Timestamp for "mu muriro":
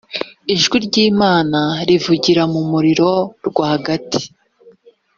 2.53-3.09